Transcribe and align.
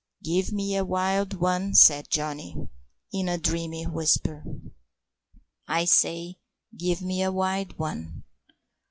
"Give 0.23 0.51
me 0.51 0.75
a 0.75 0.83
wild 0.83 1.35
one," 1.35 1.75
said 1.75 2.09
Johnny, 2.09 2.57
in 3.13 3.29
a 3.29 3.37
dreamy 3.37 3.85
whisper; 3.85 4.43
"I 5.67 5.85
say, 5.85 6.39
give 6.75 7.03
me 7.03 7.21
a 7.21 7.31
wild 7.31 7.77
one." 7.77 8.23